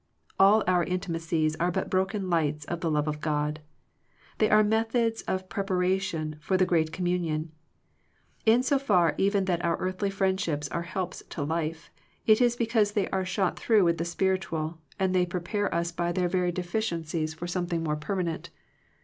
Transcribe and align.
All 0.39 0.63
our 0.65 0.83
intimacies 0.83 1.55
are 1.57 1.69
but 1.71 1.91
broken 1.91 2.27
lights 2.27 2.65
of 2.65 2.79
the 2.81 2.89
love 2.89 3.07
of 3.07 3.21
God. 3.21 3.59
They 4.39 4.49
are 4.49 4.63
methods 4.63 5.23
ot 5.27 5.47
preparation 5.47 6.37
for 6.39 6.57
the 6.57 6.65
great 6.65 6.91
communion. 6.91 7.51
In 8.47 8.63
so 8.63 8.79
far 8.79 9.13
even 9.19 9.45
that 9.45 9.63
our 9.63 9.77
earthly 9.77 10.09
friendships 10.09 10.67
are 10.69 10.81
helps 10.81 11.21
to 11.29 11.43
life, 11.43 11.91
it 12.25 12.41
is 12.41 12.55
because 12.55 12.93
they 12.93 13.09
are 13.11 13.25
shot 13.25 13.59
through 13.59 13.83
with 13.83 13.99
the 13.99 14.03
spiritual, 14.05 14.79
and 14.97 15.13
tftey 15.13 15.29
prepare 15.29 15.71
us 15.71 15.91
by 15.91 16.11
their 16.11 16.27
very 16.27 16.51
deficiencies 16.51 17.35
fQ» 17.35 17.37
218 17.37 17.37
Digitized 17.37 17.37
by 17.37 17.37
VjOOQIC 17.37 17.37
THE 17.37 17.37
HIGHER 17.37 17.37
FRIENDSHIP 17.45 17.49
something 17.51 17.83
more 17.83 17.95
permanent. 17.95 18.49